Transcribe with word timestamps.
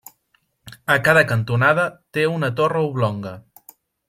A 0.93 0.95
cada 1.07 1.23
cantonada 1.33 1.85
té 2.19 2.25
una 2.39 2.51
torre 2.63 2.83
oblonga. 2.89 3.37